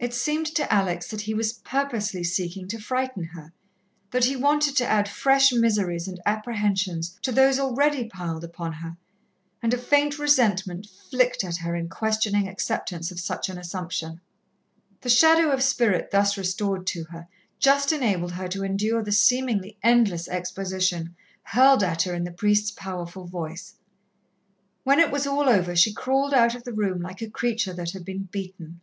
[0.00, 3.52] It seemed to Alex that he was purposely seeking to frighten her
[4.12, 8.96] that he wanted to add fresh miseries and apprehensions to those already piled upon her,
[9.62, 14.22] and a faint resentment flicked at her in questioning acceptance of such an assumption.
[15.02, 17.28] The shadow of spirit thus restored to her,
[17.58, 22.70] just enabled her to endure the seemingly endless exposition hurled at her in the priest's
[22.70, 23.74] powerful voice.
[24.82, 27.90] When it was all over, she crawled out of the room like a creature that
[27.90, 28.80] had been beaten.